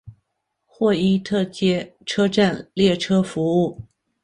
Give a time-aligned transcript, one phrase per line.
[0.65, 3.83] 霍伊特街车站列车服务。